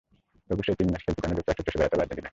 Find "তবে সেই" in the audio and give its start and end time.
0.47-0.77